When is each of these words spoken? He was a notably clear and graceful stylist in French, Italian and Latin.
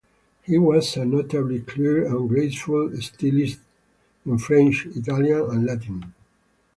He 0.41 0.57
was 0.57 0.97
a 0.97 1.05
notably 1.05 1.59
clear 1.59 2.07
and 2.07 2.27
graceful 2.27 2.89
stylist 2.99 3.59
in 4.25 4.39
French, 4.39 4.87
Italian 4.95 5.41
and 5.51 5.63
Latin. 5.67 6.15